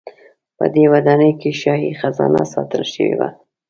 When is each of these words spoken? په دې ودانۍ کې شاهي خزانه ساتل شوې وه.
په 0.57 0.65
دې 0.73 0.83
ودانۍ 0.93 1.31
کې 1.41 1.49
شاهي 1.61 1.91
خزانه 1.99 2.43
ساتل 2.53 2.83
شوې 2.93 3.13
وه. 3.19 3.29